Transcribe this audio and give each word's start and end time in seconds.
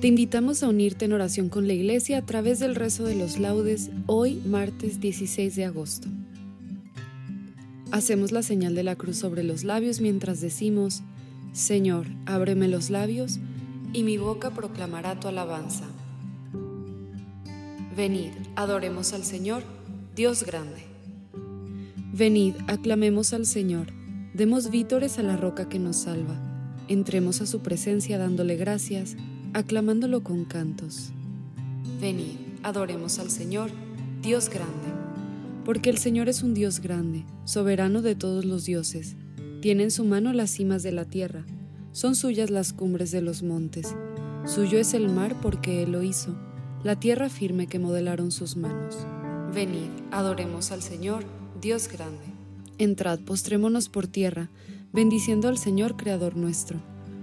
Te 0.00 0.08
invitamos 0.08 0.62
a 0.62 0.68
unirte 0.68 1.04
en 1.04 1.12
oración 1.12 1.48
con 1.48 1.66
la 1.66 1.72
Iglesia 1.72 2.18
a 2.18 2.26
través 2.26 2.60
del 2.60 2.74
rezo 2.74 3.04
de 3.04 3.16
los 3.16 3.38
laudes 3.38 3.90
hoy, 4.06 4.40
martes 4.46 5.00
16 5.00 5.56
de 5.56 5.64
agosto. 5.64 6.08
Hacemos 7.90 8.30
la 8.30 8.42
señal 8.42 8.74
de 8.74 8.84
la 8.84 8.96
cruz 8.96 9.16
sobre 9.16 9.42
los 9.42 9.64
labios 9.64 10.00
mientras 10.00 10.40
decimos, 10.40 11.02
Señor, 11.52 12.06
ábreme 12.26 12.68
los 12.68 12.90
labios 12.90 13.38
y 13.92 14.02
mi 14.04 14.16
boca 14.16 14.50
proclamará 14.50 15.18
tu 15.18 15.28
alabanza. 15.28 15.84
Venid, 17.96 18.30
adoremos 18.56 19.12
al 19.12 19.24
Señor, 19.24 19.62
Dios 20.14 20.44
grande. 20.44 20.82
Venid, 22.12 22.54
aclamemos 22.68 23.32
al 23.32 23.46
Señor, 23.46 23.88
demos 24.34 24.70
vítores 24.70 25.18
a 25.18 25.22
la 25.22 25.36
roca 25.36 25.68
que 25.68 25.78
nos 25.78 25.96
salva, 25.96 26.40
entremos 26.88 27.40
a 27.40 27.46
su 27.46 27.60
presencia 27.60 28.18
dándole 28.18 28.56
gracias 28.56 29.16
aclamándolo 29.54 30.22
con 30.22 30.44
cantos. 30.44 31.10
Venid, 32.00 32.36
adoremos 32.62 33.18
al 33.18 33.30
Señor, 33.30 33.70
Dios 34.22 34.48
grande. 34.48 34.88
Porque 35.64 35.90
el 35.90 35.98
Señor 35.98 36.28
es 36.28 36.42
un 36.42 36.54
Dios 36.54 36.80
grande, 36.80 37.24
soberano 37.44 38.02
de 38.02 38.14
todos 38.14 38.44
los 38.44 38.64
dioses. 38.64 39.16
Tiene 39.60 39.84
en 39.84 39.90
su 39.90 40.04
mano 40.04 40.32
las 40.32 40.50
cimas 40.50 40.82
de 40.82 40.92
la 40.92 41.04
tierra, 41.04 41.44
son 41.92 42.14
suyas 42.14 42.50
las 42.50 42.72
cumbres 42.72 43.10
de 43.10 43.20
los 43.20 43.42
montes. 43.42 43.94
Suyo 44.46 44.78
es 44.78 44.94
el 44.94 45.08
mar 45.08 45.36
porque 45.40 45.82
Él 45.82 45.92
lo 45.92 46.02
hizo, 46.02 46.34
la 46.82 46.98
tierra 46.98 47.28
firme 47.28 47.66
que 47.66 47.78
modelaron 47.78 48.32
sus 48.32 48.56
manos. 48.56 48.96
Venid, 49.54 49.90
adoremos 50.10 50.72
al 50.72 50.82
Señor, 50.82 51.24
Dios 51.60 51.88
grande. 51.88 52.24
Entrad, 52.78 53.20
postrémonos 53.20 53.88
por 53.88 54.08
tierra, 54.08 54.48
bendiciendo 54.92 55.48
al 55.48 55.58
Señor 55.58 55.96
Creador 55.96 56.36
nuestro 56.36 56.80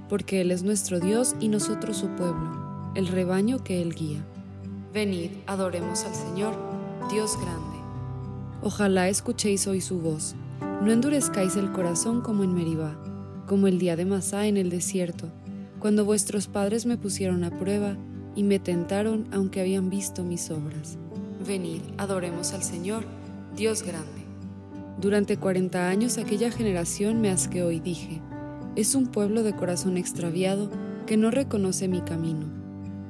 porque 0.09 0.41
Él 0.41 0.51
es 0.51 0.63
nuestro 0.63 0.99
Dios 0.99 1.35
y 1.39 1.47
nosotros 1.47 1.97
su 1.97 2.07
pueblo, 2.09 2.91
el 2.95 3.07
rebaño 3.07 3.63
que 3.63 3.81
Él 3.81 3.93
guía. 3.93 4.25
Venid, 4.93 5.31
adoremos 5.45 6.03
al 6.03 6.15
Señor, 6.15 6.55
Dios 7.11 7.37
grande. 7.39 7.77
Ojalá 8.61 9.07
escuchéis 9.07 9.67
hoy 9.67 9.79
su 9.79 10.01
voz, 10.01 10.35
no 10.81 10.91
endurezcáis 10.91 11.55
el 11.55 11.71
corazón 11.71 12.21
como 12.21 12.43
en 12.43 12.53
Meribá, 12.53 12.97
como 13.47 13.67
el 13.67 13.79
día 13.79 13.95
de 13.95 14.05
Masá 14.05 14.47
en 14.47 14.57
el 14.57 14.69
desierto, 14.69 15.29
cuando 15.79 16.05
vuestros 16.05 16.47
padres 16.47 16.85
me 16.85 16.97
pusieron 16.97 17.43
a 17.43 17.51
prueba 17.51 17.95
y 18.35 18.43
me 18.43 18.59
tentaron 18.59 19.27
aunque 19.31 19.61
habían 19.61 19.89
visto 19.89 20.23
mis 20.23 20.49
obras. 20.51 20.97
Venid, 21.45 21.81
adoremos 21.97 22.53
al 22.53 22.63
Señor, 22.63 23.05
Dios 23.55 23.83
grande. 23.83 24.25
Durante 24.99 25.37
cuarenta 25.37 25.87
años 25.87 26.17
aquella 26.17 26.51
generación 26.51 27.21
me 27.21 27.29
asqueó 27.29 27.71
y 27.71 27.79
dije, 27.79 28.21
es 28.79 28.95
un 28.95 29.07
pueblo 29.07 29.43
de 29.43 29.53
corazón 29.53 29.97
extraviado 29.97 30.69
que 31.05 31.17
no 31.17 31.31
reconoce 31.31 31.89
mi 31.89 31.99
camino. 31.99 32.47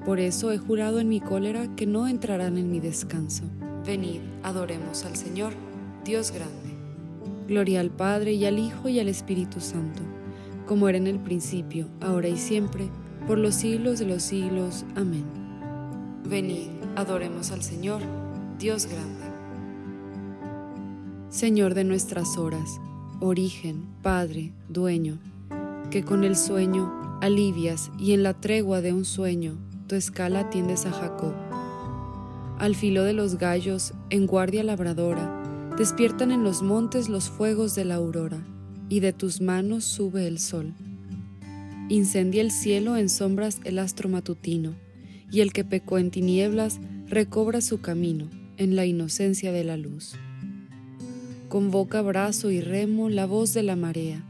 Por 0.04 0.20
eso 0.20 0.52
he 0.52 0.58
jurado 0.58 1.00
en 1.00 1.08
mi 1.10 1.22
cólera 1.22 1.76
que 1.76 1.86
no 1.86 2.08
entrarán 2.08 2.58
en 2.58 2.72
mi 2.72 2.80
descanso. 2.80 3.44
Venid, 3.86 4.22
adoremos 4.42 5.06
al 5.06 5.16
Señor, 5.16 5.54
Dios 6.04 6.32
grande. 6.32 6.56
Gloria 7.48 7.82
al 7.82 7.92
Padre 7.92 8.34
y 8.34 8.46
al 8.46 8.58
Hijo 8.58 8.90
y 8.90 9.00
al 9.00 9.10
Espíritu 9.10 9.62
Santo, 9.62 10.02
como 10.66 10.90
era 10.90 10.98
en 10.98 11.06
el 11.06 11.20
principio, 11.20 11.88
ahora 12.02 12.30
y 12.30 12.38
siempre, 12.38 12.90
por 13.28 13.38
los 13.38 13.54
siglos 13.54 14.00
de 14.00 14.06
los 14.06 14.24
siglos. 14.24 14.86
Amén. 14.96 15.26
Venid, 16.28 16.70
adoremos 16.96 17.52
al 17.52 17.62
Señor, 17.62 18.02
Dios 18.58 18.88
grande. 18.88 19.26
Señor 21.30 21.76
de 21.76 21.84
nuestras 21.84 22.40
horas, 22.40 22.80
origen, 23.20 23.86
Padre, 24.02 24.52
dueño, 24.68 25.20
que 25.90 26.04
con 26.04 26.24
el 26.24 26.36
sueño 26.36 27.20
alivias 27.22 27.92
y 27.98 28.14
en 28.14 28.24
la 28.24 28.34
tregua 28.34 28.82
de 28.82 28.94
un 28.94 29.06
sueño 29.06 29.58
tu 29.88 29.96
escala 29.96 30.50
tiendes 30.50 30.86
a 30.86 30.92
Jacob. 30.92 31.34
Al 32.60 32.76
filo 32.76 33.04
de 33.04 33.14
los 33.14 33.38
gallos, 33.38 33.94
en 34.10 34.28
guardia 34.28 34.64
labradora, 34.64 35.72
despiertan 35.78 36.32
en 36.32 36.44
los 36.44 36.62
montes 36.62 37.10
los 37.10 37.30
fuegos 37.30 37.74
de 37.74 37.86
la 37.86 37.96
aurora, 37.96 38.46
y 38.90 39.00
de 39.00 39.14
tus 39.14 39.42
manos 39.42 39.86
sube 39.86 40.28
el 40.28 40.40
sol. 40.40 40.74
Incendia 41.90 42.42
el 42.42 42.52
cielo 42.52 42.98
en 42.98 43.10
sombras 43.10 43.62
el 43.64 43.80
astro 43.80 44.10
matutino, 44.10 44.76
y 45.32 45.42
el 45.42 45.54
que 45.54 45.64
pecó 45.64 45.98
en 45.98 46.12
tinieblas 46.12 46.80
recobra 47.08 47.62
su 47.62 47.82
camino 47.82 48.30
en 48.58 48.76
la 48.76 48.86
inocencia 48.86 49.52
de 49.52 49.64
la 49.64 49.78
luz. 49.78 50.16
Convoca 51.48 52.02
brazo 52.02 52.52
y 52.52 52.62
remo 52.62 53.10
la 53.10 53.26
voz 53.26 53.54
de 53.54 53.64
la 53.64 53.76
marea, 53.76 54.24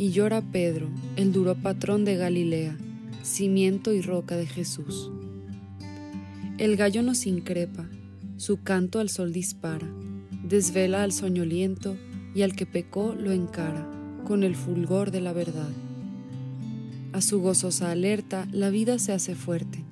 y 0.00 0.12
llora 0.12 0.40
Pedro, 0.40 0.88
el 1.16 1.30
duro 1.30 1.54
patrón 1.56 2.06
de 2.06 2.16
Galilea, 2.16 2.74
cimiento 3.22 3.92
y 3.92 4.00
roca 4.00 4.34
de 4.34 4.46
Jesús. 4.46 5.10
El 6.56 6.78
gallo 6.78 7.02
nos 7.02 7.26
increpa, 7.26 7.86
su 8.38 8.62
canto 8.62 8.98
al 8.98 9.10
sol 9.10 9.30
dispara, 9.30 9.86
desvela 10.42 11.02
al 11.02 11.12
soñoliento 11.12 11.98
y 12.34 12.40
al 12.40 12.56
que 12.56 12.64
pecó 12.64 13.14
lo 13.14 13.30
encara 13.30 13.86
con 14.24 14.42
el 14.42 14.56
fulgor 14.56 15.10
de 15.10 15.20
la 15.20 15.34
verdad. 15.34 15.68
A 17.12 17.20
su 17.20 17.42
gozosa 17.42 17.90
alerta 17.90 18.48
la 18.52 18.70
vida 18.70 18.98
se 18.98 19.12
hace 19.12 19.34
fuerte, 19.34 19.84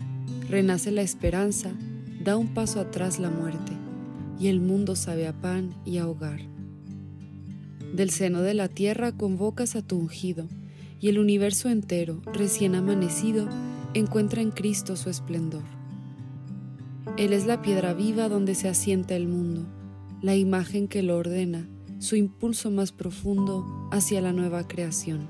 renace 0.49 0.91
la 0.91 1.03
esperanza, 1.03 1.73
da 2.25 2.39
un 2.39 2.55
paso 2.55 2.81
atrás 2.81 3.19
la 3.19 3.29
muerte, 3.29 3.73
y 4.41 4.47
el 4.47 4.63
mundo 4.63 4.97
sabe 4.97 5.27
a 5.27 5.39
pan 5.39 5.75
y 5.85 5.99
a 5.99 6.09
hogar. 6.09 6.41
Del 7.93 8.11
seno 8.11 8.43
de 8.43 8.53
la 8.53 8.69
tierra 8.69 9.13
convocas 9.13 9.75
a 9.75 9.83
tu 9.83 9.99
ungido, 9.99 10.47
y 11.01 11.09
el 11.09 11.19
universo 11.19 11.71
entero, 11.71 12.21
recién 12.35 12.75
amanecido, 12.75 13.49
encuentra 13.95 14.43
en 14.43 14.51
Cristo 14.51 14.95
su 14.97 15.09
esplendor. 15.09 15.63
Él 17.17 17.33
es 17.33 17.47
la 17.47 17.63
piedra 17.63 17.95
viva 17.95 18.29
donde 18.29 18.55
se 18.55 18.69
asienta 18.69 19.17
el 19.17 19.27
mundo, 19.27 19.67
la 20.21 20.37
imagen 20.37 20.87
que 20.87 21.03
lo 21.03 21.17
ordena, 21.17 21.67
su 21.99 22.17
impulso 22.17 22.71
más 22.71 22.93
profundo 22.93 23.65
hacia 23.91 24.21
la 24.21 24.33
nueva 24.33 24.69
creación. 24.69 25.29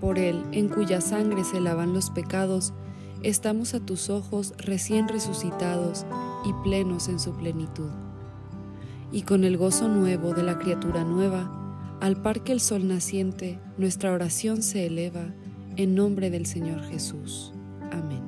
Por 0.00 0.18
Él, 0.18 0.42
en 0.52 0.68
cuya 0.68 1.00
sangre 1.00 1.44
se 1.44 1.60
lavan 1.60 1.94
los 1.94 2.10
pecados, 2.10 2.74
estamos 3.22 3.72
a 3.74 3.80
tus 3.80 4.10
ojos 4.10 4.52
recién 4.58 5.08
resucitados 5.08 6.04
y 6.44 6.52
plenos 6.62 7.08
en 7.08 7.18
su 7.18 7.32
plenitud 7.32 7.90
y 9.12 9.22
con 9.22 9.44
el 9.44 9.56
gozo 9.56 9.88
nuevo 9.88 10.32
de 10.32 10.42
la 10.42 10.58
criatura 10.58 11.04
nueva, 11.04 11.50
al 12.00 12.20
par 12.20 12.42
que 12.42 12.52
el 12.52 12.60
sol 12.60 12.88
naciente, 12.88 13.60
nuestra 13.78 14.12
oración 14.12 14.62
se 14.62 14.86
eleva 14.86 15.26
en 15.76 15.94
nombre 15.94 16.30
del 16.30 16.46
Señor 16.46 16.82
Jesús. 16.82 17.52
Amén. 17.92 18.22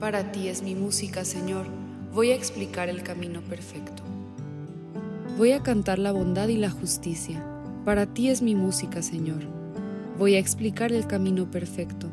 Para 0.00 0.32
ti 0.32 0.48
es 0.48 0.62
mi 0.62 0.74
música, 0.74 1.24
Señor, 1.24 1.66
voy 2.12 2.32
a 2.32 2.34
explicar 2.34 2.88
el 2.88 3.02
camino 3.02 3.40
perfecto. 3.40 4.02
Voy 5.38 5.52
a 5.52 5.62
cantar 5.62 5.98
la 5.98 6.12
bondad 6.12 6.48
y 6.48 6.56
la 6.56 6.70
justicia. 6.70 7.42
Para 7.84 8.06
ti 8.06 8.28
es 8.28 8.42
mi 8.42 8.54
música, 8.54 9.02
Señor. 9.02 9.42
Voy 10.18 10.34
a 10.34 10.38
explicar 10.38 10.92
el 10.92 11.06
camino 11.06 11.50
perfecto. 11.50 12.08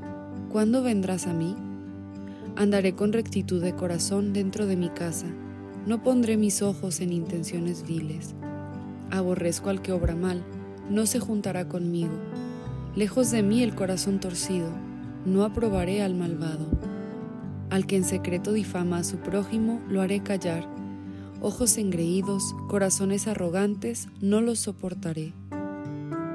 ¿Cuándo 0.52 0.84
vendrás 0.84 1.26
a 1.26 1.34
mí? 1.34 1.56
Andaré 2.56 2.94
con 2.96 3.14
rectitud 3.14 3.62
de 3.62 3.74
corazón 3.74 4.34
dentro 4.34 4.66
de 4.68 4.76
mi 4.76 4.90
casa. 4.90 5.28
No 5.86 6.04
pondré 6.04 6.38
mis 6.38 6.62
ojos 6.62 7.00
en 7.02 7.14
intenciones 7.14 7.84
viles. 7.86 8.36
Aborrezco 9.12 9.70
al 9.70 9.82
que 9.82 9.92
obra 9.92 10.16
mal, 10.16 10.44
no 10.90 11.06
se 11.06 11.20
juntará 11.20 11.68
conmigo. 11.68 12.14
Lejos 12.96 13.32
de 13.32 13.44
mí 13.44 13.64
el 13.64 13.76
corazón 13.76 14.20
torcido, 14.20 14.70
no 15.26 15.44
aprobaré 15.44 16.02
al 16.02 16.16
malvado. 16.16 16.68
Al 17.70 17.86
que 17.86 17.98
en 17.98 18.04
secreto 18.04 18.54
difama 18.54 18.98
a 18.98 19.04
su 19.04 19.18
prójimo, 19.18 19.82
lo 19.90 20.02
haré 20.02 20.22
callar 20.22 20.68
ojos 21.44 21.78
engreídos, 21.78 22.56
corazones 22.70 23.28
arrogantes, 23.28 24.08
no 24.22 24.40
los 24.40 24.60
soportaré. 24.60 25.34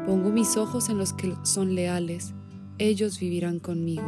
Pongo 0.07 0.31
mis 0.31 0.59
ojos 0.59 0.91
en 0.91 0.99
los 0.99 1.15
que 1.15 1.35
son 1.45 1.75
leales, 1.75 2.35
ellos 2.77 3.19
vivirán 3.19 3.59
conmigo. 3.59 4.05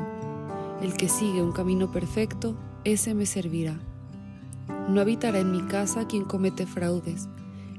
El 0.82 0.92
que 0.92 1.08
sigue 1.08 1.42
un 1.42 1.52
camino 1.52 1.90
perfecto, 1.90 2.54
ese 2.84 3.14
me 3.14 3.24
servirá. 3.24 3.80
No 4.88 5.00
habitará 5.00 5.38
en 5.40 5.52
mi 5.52 5.62
casa 5.62 6.06
quien 6.06 6.24
comete 6.24 6.66
fraudes, 6.66 7.28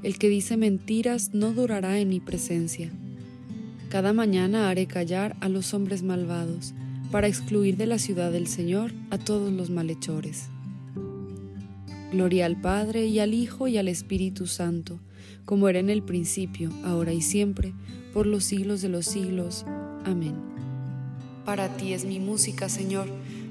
el 0.02 0.18
que 0.18 0.28
dice 0.28 0.56
mentiras 0.56 1.34
no 1.34 1.52
durará 1.52 1.98
en 1.98 2.08
mi 2.08 2.20
presencia. 2.20 2.90
Cada 3.88 4.12
mañana 4.12 4.70
haré 4.70 4.86
callar 4.86 5.36
a 5.40 5.48
los 5.48 5.74
hombres 5.74 6.02
malvados, 6.02 6.74
para 7.10 7.28
excluir 7.28 7.76
de 7.76 7.86
la 7.86 7.98
ciudad 7.98 8.32
del 8.32 8.46
Señor 8.46 8.92
a 9.10 9.18
todos 9.18 9.52
los 9.52 9.68
malhechores. 9.68 10.48
Gloria 12.10 12.46
al 12.46 12.60
Padre 12.60 13.06
y 13.06 13.20
al 13.20 13.34
Hijo 13.34 13.68
y 13.68 13.76
al 13.76 13.88
Espíritu 13.88 14.46
Santo, 14.46 14.98
como 15.44 15.68
era 15.68 15.78
en 15.78 15.90
el 15.90 16.02
principio, 16.02 16.70
ahora 16.84 17.12
y 17.12 17.20
siempre, 17.20 17.74
por 18.14 18.26
los 18.26 18.44
siglos 18.44 18.80
de 18.80 18.88
los 18.88 19.06
siglos. 19.06 19.64
Amén. 20.04 20.34
Para 21.44 21.76
ti 21.76 21.92
es 21.92 22.04
mi 22.04 22.18
música, 22.18 22.68
Señor, 22.68 23.08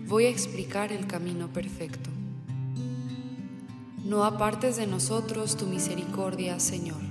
voy 0.08 0.26
a 0.26 0.30
explicar 0.30 0.92
el 0.92 1.06
camino 1.06 1.54
perfecto. 1.54 2.10
No 4.06 4.24
apartes 4.24 4.78
de 4.78 4.88
nosotros 4.88 5.58
tu 5.58 5.68
misericordia, 5.68 6.60
Señor. 6.60 7.02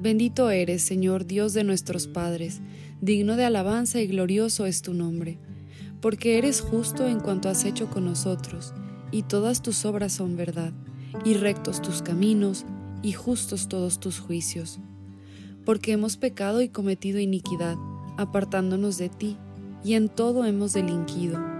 Bendito 0.00 0.50
eres, 0.50 0.82
Señor 0.82 1.26
Dios 1.26 1.52
de 1.52 1.64
nuestros 1.64 2.06
padres, 2.06 2.60
digno 3.00 3.36
de 3.36 3.44
alabanza 3.44 4.00
y 4.00 4.06
glorioso 4.06 4.64
es 4.64 4.80
tu 4.80 4.94
nombre, 4.94 5.38
porque 6.00 6.38
eres 6.38 6.62
justo 6.62 7.06
en 7.06 7.20
cuanto 7.20 7.50
has 7.50 7.64
hecho 7.64 7.90
con 7.90 8.06
nosotros 8.06 8.72
y 9.12 9.22
todas 9.22 9.62
tus 9.62 9.84
obras 9.84 10.12
son 10.12 10.36
verdad, 10.36 10.72
y 11.24 11.34
rectos 11.34 11.82
tus 11.82 12.02
caminos, 12.02 12.64
y 13.02 13.12
justos 13.12 13.68
todos 13.68 13.98
tus 13.98 14.20
juicios. 14.20 14.78
Porque 15.64 15.92
hemos 15.92 16.16
pecado 16.16 16.62
y 16.62 16.68
cometido 16.68 17.18
iniquidad, 17.18 17.76
apartándonos 18.16 18.98
de 18.98 19.08
ti, 19.08 19.36
y 19.82 19.94
en 19.94 20.08
todo 20.08 20.44
hemos 20.44 20.72
delinquido. 20.72 21.59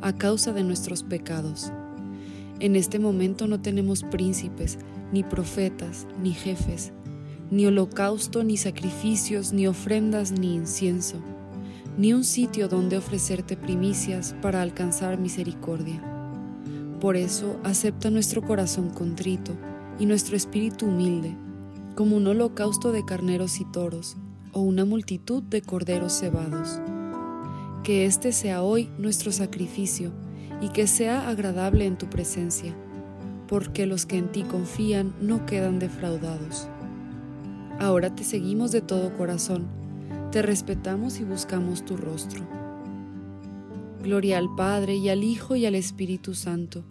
a 0.00 0.12
causa 0.12 0.52
de 0.52 0.64
nuestros 0.64 1.02
pecados. 1.02 1.72
En 2.60 2.76
este 2.76 2.98
momento 2.98 3.46
no 3.46 3.60
tenemos 3.60 4.02
príncipes, 4.02 4.78
ni 5.12 5.22
profetas, 5.22 6.06
ni 6.22 6.32
jefes, 6.32 6.92
ni 7.50 7.66
holocausto, 7.66 8.44
ni 8.44 8.56
sacrificios, 8.56 9.52
ni 9.52 9.66
ofrendas, 9.66 10.32
ni 10.32 10.54
incienso 10.54 11.22
ni 11.98 12.12
un 12.12 12.22
sitio 12.22 12.68
donde 12.68 12.96
ofrecerte 12.96 13.56
primicias 13.56 14.34
para 14.40 14.62
alcanzar 14.62 15.18
misericordia. 15.18 16.00
Por 17.00 17.16
eso 17.16 17.58
acepta 17.64 18.08
nuestro 18.08 18.40
corazón 18.40 18.90
contrito 18.90 19.52
y 19.98 20.06
nuestro 20.06 20.36
espíritu 20.36 20.86
humilde, 20.86 21.34
como 21.96 22.16
un 22.16 22.28
holocausto 22.28 22.92
de 22.92 23.04
carneros 23.04 23.60
y 23.60 23.64
toros, 23.64 24.16
o 24.52 24.60
una 24.60 24.84
multitud 24.84 25.42
de 25.42 25.60
corderos 25.60 26.12
cebados. 26.12 26.80
Que 27.82 28.06
este 28.06 28.32
sea 28.32 28.62
hoy 28.62 28.90
nuestro 28.98 29.32
sacrificio, 29.32 30.12
y 30.60 30.68
que 30.68 30.86
sea 30.86 31.28
agradable 31.28 31.86
en 31.86 31.96
tu 31.96 32.08
presencia, 32.08 32.74
porque 33.46 33.86
los 33.86 34.06
que 34.06 34.18
en 34.18 34.30
ti 34.32 34.42
confían 34.42 35.14
no 35.20 35.46
quedan 35.46 35.78
defraudados. 35.78 36.68
Ahora 37.78 38.14
te 38.14 38.24
seguimos 38.24 38.72
de 38.72 38.80
todo 38.80 39.16
corazón, 39.16 39.68
te 40.32 40.42
respetamos 40.42 41.20
y 41.20 41.24
buscamos 41.24 41.84
tu 41.84 41.96
rostro. 41.96 42.42
Gloria 44.02 44.38
al 44.38 44.54
Padre 44.54 44.96
y 44.96 45.08
al 45.08 45.22
Hijo 45.22 45.56
y 45.56 45.66
al 45.66 45.74
Espíritu 45.74 46.34
Santo, 46.34 46.84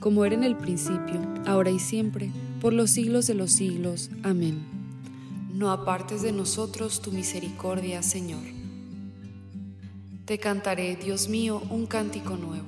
como 0.00 0.24
era 0.24 0.34
en 0.34 0.44
el 0.44 0.56
principio, 0.56 1.20
ahora 1.46 1.70
y 1.70 1.78
siempre, 1.78 2.30
por 2.60 2.72
los 2.72 2.90
siglos 2.90 3.26
de 3.26 3.34
los 3.34 3.52
siglos. 3.52 4.10
Amén. 4.22 4.64
No 5.52 5.70
apartes 5.70 6.22
de 6.22 6.32
nosotros 6.32 7.00
tu 7.00 7.12
misericordia, 7.12 8.02
Señor. 8.02 8.63
Te 10.24 10.38
cantaré, 10.38 10.96
Dios 10.96 11.28
mío, 11.28 11.60
un 11.68 11.84
cántico 11.84 12.38
nuevo. 12.38 12.64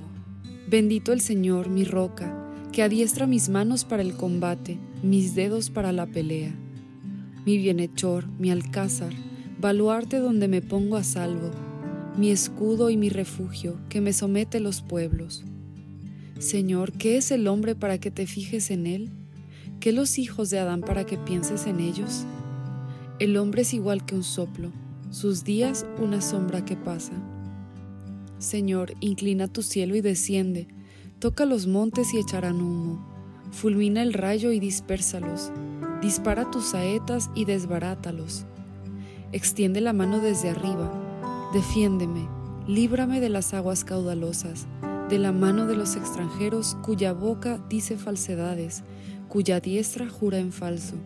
Bendito 0.69 1.14
el 1.14 1.23
Señor, 1.23 1.70
mi 1.70 1.85
roca, 1.85 2.53
que 2.70 2.82
adiestra 2.82 3.26
mis 3.26 3.49
manos 3.49 3.87
para 3.87 4.03
el 4.03 4.14
combate, 4.14 4.79
mis 5.03 5.35
dedos 5.35 5.70
para 5.70 5.91
la 5.91 6.05
pelea. 6.05 6.55
Mi 7.47 7.56
bienhechor, 7.56 8.29
mi 8.38 8.50
alcázar, 8.50 9.14
baluarte 9.58 10.19
donde 10.19 10.49
me 10.49 10.61
pongo 10.61 10.99
a 10.99 11.03
salvo, 11.03 11.50
mi 12.19 12.31
escudo 12.31 12.91
y 12.91 12.99
mi 12.99 13.08
refugio, 13.08 13.79
que 13.88 14.03
me 14.03 14.12
somete 14.12 14.61
los 14.61 14.82
pueblos. 14.82 15.43
Señor, 16.39 16.93
¿qué 16.93 17.17
es 17.17 17.31
el 17.31 17.48
hombre 17.48 17.75
para 17.75 17.96
que 17.96 18.10
te 18.10 18.27
fijes 18.27 18.70
en 18.70 18.86
él? 18.86 19.13
¿Qué 19.81 19.93
los 19.93 20.19
hijos 20.19 20.51
de 20.51 20.58
Adán 20.58 20.82
para 20.82 21.06
que 21.06 21.17
pienses 21.17 21.67
en 21.67 21.81
ellos? 21.81 22.27
El 23.19 23.39
hombre 23.39 23.63
es 23.63 23.72
igual 23.72 24.05
que 24.05 24.15
un 24.15 24.25
soplo, 24.25 24.72
sus 25.10 25.43
días 25.43 25.86
una 25.98 26.20
sombra 26.20 26.63
que 26.63 26.77
pasa. 26.77 27.15
Señor, 28.38 28.93
inclina 29.00 29.48
tu 29.48 29.62
cielo 29.62 29.96
y 29.96 30.02
desciende, 30.02 30.69
toca 31.19 31.46
los 31.46 31.66
montes 31.66 32.12
y 32.12 32.19
echarán 32.19 32.60
humo, 32.60 33.06
fulmina 33.50 34.02
el 34.02 34.12
rayo 34.12 34.52
y 34.52 34.60
dispérsalos, 34.60 35.50
dispara 36.02 36.50
tus 36.50 36.66
saetas 36.66 37.31
y 37.34 37.46
desbarátalos. 37.46 38.44
Extiende 39.32 39.81
la 39.81 39.94
mano 39.94 40.20
desde 40.20 40.50
arriba, 40.50 40.93
defiéndeme, 41.55 42.28
líbrame 42.69 43.20
de 43.20 43.31
las 43.31 43.55
aguas 43.55 43.84
caudalosas, 43.84 44.66
de 45.08 45.19
la 45.19 45.32
mano 45.32 45.66
de 45.66 45.76
los 45.76 45.96
extranjeros 45.96 46.76
cuya 46.82 47.12
boca 47.14 47.64
dice 47.70 47.96
falsedades, 47.96 48.82
cuya 49.28 49.60
diestra 49.60 50.08
jura 50.08 50.38
en 50.38 50.52
falso. 50.52 50.96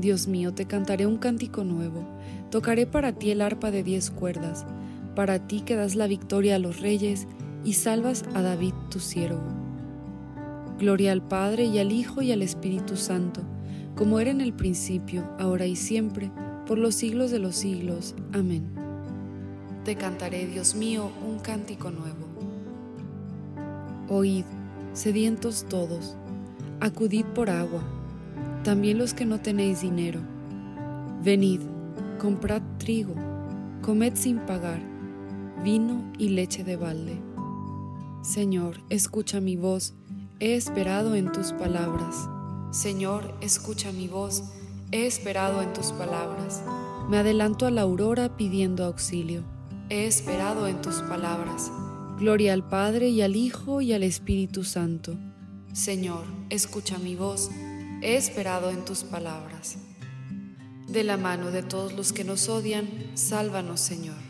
Dios 0.00 0.28
mío, 0.28 0.52
te 0.52 0.66
cantaré 0.66 1.06
un 1.06 1.18
cántico 1.18 1.64
nuevo, 1.64 2.06
tocaré 2.50 2.86
para 2.86 3.12
ti 3.12 3.30
el 3.30 3.40
arpa 3.40 3.70
de 3.70 3.82
diez 3.82 4.10
cuerdas, 4.10 4.66
para 5.14 5.46
ti 5.46 5.60
que 5.60 5.76
das 5.76 5.94
la 5.94 6.06
victoria 6.06 6.56
a 6.56 6.58
los 6.58 6.80
reyes 6.80 7.26
y 7.64 7.74
salvas 7.74 8.24
a 8.34 8.42
David 8.42 8.74
tu 8.90 9.00
siervo. 9.00 9.42
Gloria 10.78 11.12
al 11.12 11.22
Padre 11.22 11.64
y 11.64 11.78
al 11.78 11.92
Hijo 11.92 12.22
y 12.22 12.32
al 12.32 12.42
Espíritu 12.42 12.96
Santo, 12.96 13.42
como 13.96 14.18
era 14.18 14.30
en 14.30 14.40
el 14.40 14.54
principio, 14.54 15.28
ahora 15.38 15.66
y 15.66 15.76
siempre, 15.76 16.30
por 16.66 16.78
los 16.78 16.94
siglos 16.94 17.30
de 17.30 17.38
los 17.38 17.56
siglos. 17.56 18.14
Amén. 18.32 18.70
Te 19.84 19.96
cantaré, 19.96 20.46
Dios 20.46 20.74
mío, 20.74 21.10
un 21.26 21.38
cántico 21.38 21.90
nuevo. 21.90 22.28
Oíd, 24.08 24.44
sedientos 24.92 25.66
todos, 25.68 26.16
acudid 26.80 27.24
por 27.26 27.50
agua, 27.50 27.82
también 28.64 28.98
los 28.98 29.14
que 29.14 29.26
no 29.26 29.40
tenéis 29.40 29.82
dinero. 29.82 30.20
Venid, 31.22 31.60
comprad 32.18 32.62
trigo, 32.78 33.14
comed 33.82 34.14
sin 34.14 34.38
pagar, 34.40 34.80
vino 35.62 36.12
y 36.18 36.30
leche 36.30 36.64
de 36.64 36.76
balde. 36.76 37.20
Señor, 38.22 38.82
escucha 38.90 39.40
mi 39.40 39.56
voz, 39.56 39.94
he 40.40 40.54
esperado 40.54 41.14
en 41.14 41.32
tus 41.32 41.52
palabras. 41.52 42.28
Señor, 42.70 43.34
escucha 43.40 43.92
mi 43.92 44.08
voz, 44.08 44.44
He 44.92 45.06
esperado 45.06 45.62
en 45.62 45.72
tus 45.72 45.92
palabras. 45.92 46.64
Me 47.08 47.18
adelanto 47.18 47.66
a 47.66 47.70
la 47.70 47.82
aurora 47.82 48.36
pidiendo 48.36 48.84
auxilio. 48.84 49.44
He 49.88 50.06
esperado 50.06 50.66
en 50.66 50.82
tus 50.82 50.96
palabras. 51.02 51.70
Gloria 52.18 52.52
al 52.54 52.66
Padre 52.66 53.08
y 53.08 53.22
al 53.22 53.36
Hijo 53.36 53.82
y 53.82 53.92
al 53.92 54.02
Espíritu 54.02 54.64
Santo. 54.64 55.16
Señor, 55.72 56.24
escucha 56.50 56.98
mi 56.98 57.14
voz, 57.14 57.50
he 58.02 58.16
esperado 58.16 58.70
en 58.70 58.84
tus 58.84 59.04
palabras. 59.04 59.76
De 60.88 61.04
la 61.04 61.16
mano 61.16 61.52
de 61.52 61.62
todos 61.62 61.92
los 61.92 62.12
que 62.12 62.24
nos 62.24 62.48
odian, 62.48 62.88
sálvanos, 63.14 63.78
Señor. 63.78 64.29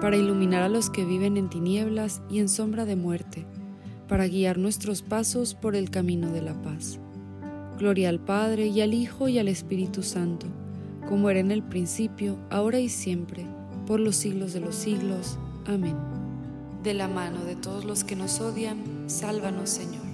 para 0.00 0.16
iluminar 0.16 0.62
a 0.62 0.68
los 0.68 0.90
que 0.90 1.04
viven 1.04 1.36
en 1.36 1.48
tinieblas 1.48 2.22
y 2.30 2.38
en 2.38 2.48
sombra 2.48 2.84
de 2.84 2.96
muerte, 2.96 3.46
para 4.08 4.28
guiar 4.28 4.58
nuestros 4.58 5.02
pasos 5.02 5.54
por 5.54 5.76
el 5.76 5.90
camino 5.90 6.30
de 6.32 6.42
la 6.42 6.54
paz. 6.62 6.98
Gloria 7.78 8.08
al 8.08 8.20
Padre 8.20 8.66
y 8.66 8.80
al 8.80 8.94
Hijo 8.94 9.28
y 9.28 9.38
al 9.38 9.48
Espíritu 9.48 10.02
Santo, 10.02 10.46
como 11.08 11.30
era 11.30 11.40
en 11.40 11.50
el 11.50 11.62
principio, 11.62 12.38
ahora 12.50 12.80
y 12.80 12.88
siempre, 12.88 13.46
por 13.86 14.00
los 14.00 14.16
siglos 14.16 14.52
de 14.52 14.60
los 14.60 14.74
siglos. 14.74 15.38
Amén 15.66 15.96
de 16.86 16.94
la 16.94 17.08
mano 17.08 17.44
de 17.44 17.56
todos 17.56 17.84
los 17.84 18.04
que 18.04 18.14
nos 18.14 18.40
odian, 18.40 18.78
sálvanos 19.08 19.70
Señor. 19.70 20.04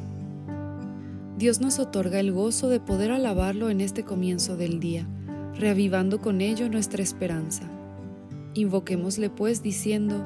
Dios 1.36 1.60
nos 1.60 1.78
otorga 1.78 2.18
el 2.18 2.32
gozo 2.32 2.70
de 2.70 2.80
poder 2.80 3.12
alabarlo 3.12 3.68
en 3.68 3.82
este 3.82 4.04
comienzo 4.04 4.56
del 4.56 4.80
día, 4.80 5.06
reavivando 5.58 6.22
con 6.22 6.40
ello 6.40 6.70
nuestra 6.70 7.02
esperanza. 7.02 7.64
Invoquémosle 8.54 9.30
pues 9.30 9.62
diciendo, 9.62 10.24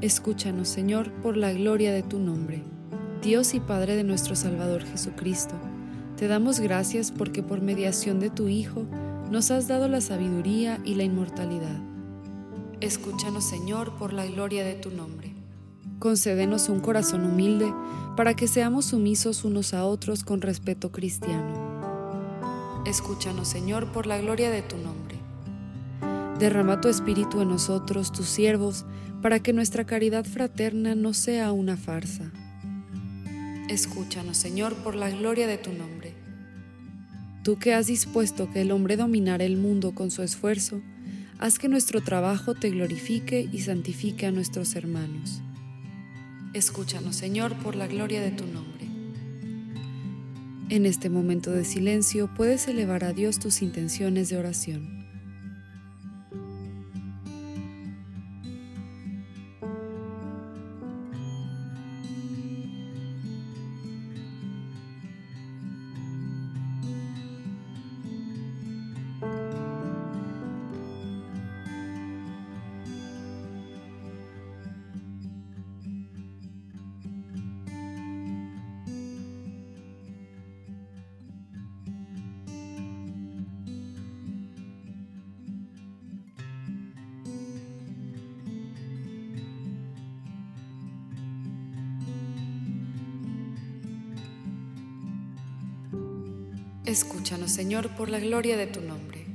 Escúchanos 0.00 0.68
Señor 0.68 1.12
por 1.22 1.36
la 1.36 1.52
gloria 1.52 1.92
de 1.92 2.02
tu 2.02 2.18
nombre. 2.18 2.62
Dios 3.22 3.54
y 3.54 3.60
Padre 3.60 3.96
de 3.96 4.04
nuestro 4.04 4.36
Salvador 4.36 4.84
Jesucristo, 4.84 5.54
te 6.16 6.28
damos 6.28 6.60
gracias 6.60 7.10
porque 7.10 7.42
por 7.42 7.60
mediación 7.60 8.20
de 8.20 8.30
tu 8.30 8.48
Hijo 8.48 8.86
nos 9.30 9.50
has 9.50 9.68
dado 9.68 9.88
la 9.88 10.00
sabiduría 10.00 10.80
y 10.84 10.94
la 10.94 11.04
inmortalidad. 11.04 11.80
Escúchanos 12.80 13.44
Señor 13.44 13.96
por 13.96 14.12
la 14.12 14.26
gloria 14.26 14.64
de 14.64 14.74
tu 14.74 14.90
nombre. 14.90 15.34
Concédenos 15.98 16.68
un 16.68 16.80
corazón 16.80 17.24
humilde 17.24 17.72
para 18.16 18.34
que 18.34 18.48
seamos 18.48 18.86
sumisos 18.86 19.44
unos 19.44 19.72
a 19.72 19.84
otros 19.86 20.24
con 20.24 20.42
respeto 20.42 20.92
cristiano. 20.92 21.66
Escúchanos, 22.86 23.48
Señor, 23.48 23.92
por 23.92 24.06
la 24.06 24.18
gloria 24.18 24.50
de 24.50 24.62
tu 24.62 24.76
nombre. 24.76 25.15
Derrama 26.38 26.80
tu 26.80 26.88
espíritu 26.88 27.40
en 27.40 27.48
nosotros, 27.48 28.12
tus 28.12 28.26
siervos, 28.26 28.84
para 29.22 29.40
que 29.40 29.52
nuestra 29.52 29.84
caridad 29.84 30.24
fraterna 30.24 30.94
no 30.94 31.14
sea 31.14 31.52
una 31.52 31.76
farsa. 31.76 32.30
Escúchanos, 33.68 34.36
Señor, 34.36 34.74
por 34.74 34.94
la 34.94 35.10
gloria 35.10 35.46
de 35.46 35.56
tu 35.56 35.72
nombre. 35.72 36.14
Tú 37.42 37.58
que 37.58 37.74
has 37.74 37.86
dispuesto 37.86 38.50
que 38.50 38.60
el 38.60 38.70
hombre 38.70 38.96
dominara 38.96 39.44
el 39.44 39.56
mundo 39.56 39.94
con 39.94 40.10
su 40.10 40.22
esfuerzo, 40.22 40.82
haz 41.38 41.58
que 41.58 41.68
nuestro 41.68 42.02
trabajo 42.02 42.54
te 42.54 42.70
glorifique 42.70 43.48
y 43.50 43.60
santifique 43.60 44.26
a 44.26 44.30
nuestros 44.30 44.76
hermanos. 44.76 45.42
Escúchanos, 46.52 47.16
Señor, 47.16 47.54
por 47.56 47.76
la 47.76 47.86
gloria 47.86 48.20
de 48.20 48.30
tu 48.30 48.46
nombre. 48.46 48.86
En 50.68 50.86
este 50.86 51.08
momento 51.08 51.50
de 51.50 51.64
silencio 51.64 52.28
puedes 52.34 52.66
elevar 52.68 53.04
a 53.04 53.12
Dios 53.12 53.38
tus 53.38 53.62
intenciones 53.62 54.28
de 54.28 54.38
oración. 54.38 54.95
Escúchanos, 96.86 97.50
Señor, 97.50 97.88
por 97.96 98.08
la 98.08 98.20
gloria 98.20 98.56
de 98.56 98.68
tu 98.68 98.80
nombre. 98.80 99.26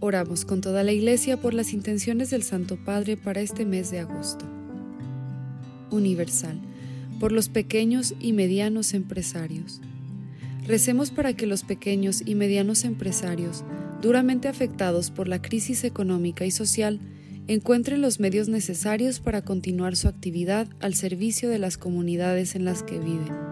Oramos 0.00 0.46
con 0.46 0.62
toda 0.62 0.82
la 0.82 0.92
Iglesia 0.92 1.36
por 1.36 1.52
las 1.52 1.74
intenciones 1.74 2.30
del 2.30 2.42
Santo 2.42 2.82
Padre 2.82 3.18
para 3.18 3.42
este 3.42 3.66
mes 3.66 3.90
de 3.90 3.98
agosto. 3.98 4.46
Universal, 5.90 6.58
por 7.20 7.32
los 7.32 7.50
pequeños 7.50 8.14
y 8.18 8.32
medianos 8.32 8.94
empresarios. 8.94 9.82
Recemos 10.66 11.10
para 11.10 11.34
que 11.34 11.46
los 11.46 11.64
pequeños 11.64 12.22
y 12.24 12.34
medianos 12.34 12.84
empresarios, 12.84 13.62
duramente 14.00 14.48
afectados 14.48 15.10
por 15.10 15.28
la 15.28 15.42
crisis 15.42 15.84
económica 15.84 16.46
y 16.46 16.50
social, 16.50 16.98
encuentren 17.46 18.00
los 18.00 18.20
medios 18.20 18.48
necesarios 18.48 19.20
para 19.20 19.42
continuar 19.42 19.96
su 19.96 20.08
actividad 20.08 20.66
al 20.80 20.94
servicio 20.94 21.50
de 21.50 21.58
las 21.58 21.76
comunidades 21.76 22.54
en 22.54 22.64
las 22.64 22.82
que 22.82 22.98
viven 22.98 23.51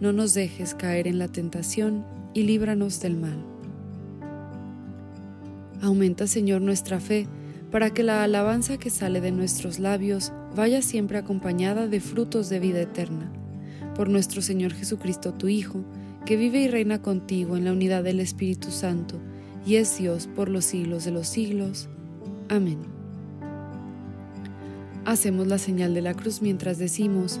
no 0.00 0.12
nos 0.12 0.34
dejes 0.34 0.74
caer 0.74 1.06
en 1.06 1.18
la 1.18 1.28
tentación 1.28 2.04
y 2.34 2.42
líbranos 2.42 3.00
del 3.00 3.16
mal. 3.16 3.44
Aumenta, 5.80 6.26
Señor, 6.26 6.62
nuestra 6.62 7.00
fe 7.00 7.26
para 7.70 7.90
que 7.90 8.04
la 8.04 8.22
alabanza 8.22 8.78
que 8.78 8.88
sale 8.88 9.20
de 9.20 9.32
nuestros 9.32 9.80
labios 9.80 10.32
vaya 10.54 10.80
siempre 10.80 11.18
acompañada 11.18 11.88
de 11.88 11.98
frutos 12.00 12.48
de 12.48 12.60
vida 12.60 12.80
eterna. 12.80 13.32
Por 13.96 14.08
nuestro 14.08 14.42
Señor 14.42 14.72
Jesucristo, 14.72 15.34
tu 15.34 15.48
Hijo, 15.48 15.84
que 16.24 16.36
vive 16.36 16.60
y 16.60 16.68
reina 16.68 17.02
contigo 17.02 17.56
en 17.56 17.64
la 17.64 17.72
unidad 17.72 18.04
del 18.04 18.20
Espíritu 18.20 18.70
Santo, 18.70 19.20
y 19.66 19.76
es 19.76 19.98
Dios 19.98 20.28
por 20.28 20.48
los 20.48 20.64
siglos 20.64 21.04
de 21.04 21.10
los 21.10 21.26
siglos. 21.26 21.88
Amén. 22.48 22.78
Hacemos 25.04 25.48
la 25.48 25.58
señal 25.58 25.94
de 25.94 26.02
la 26.02 26.14
cruz 26.14 26.40
mientras 26.42 26.78
decimos, 26.78 27.40